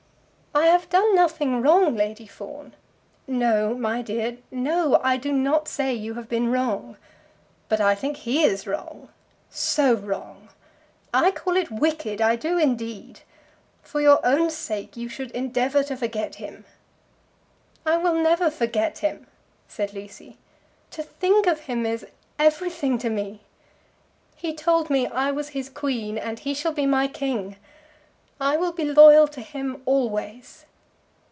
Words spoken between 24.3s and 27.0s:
He told me I was his Queen, and he shall be